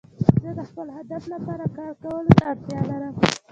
زه 0.41 0.49
د 0.57 0.59
خپل 0.69 0.87
هدف 0.97 1.23
لپاره 1.33 1.65
کار 1.77 1.91
کولو 2.03 2.31
ته 2.37 2.43
اړتیا 2.51 2.79
لرم. 2.89 3.13